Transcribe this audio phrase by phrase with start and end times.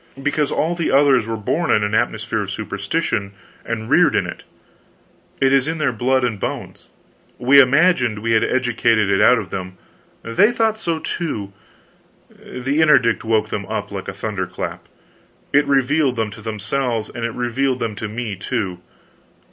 [0.19, 4.41] "Because all the others were born in an atmosphere of superstition and reared in it.
[5.39, 6.87] It is in their blood and bones.
[7.37, 9.77] We imagined we had educated it out of them;
[10.23, 11.53] they thought so, too;
[12.31, 14.87] the Interdict woke them up like a thunderclap!
[15.53, 18.79] It revealed them to themselves, and it revealed them to me, too.